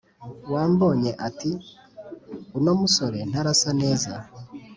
wambonye 0.53 1.11
ati:“Uno 1.27 2.71
musore 2.79 3.19
ntarasa 3.29 3.69
neza 3.81 4.13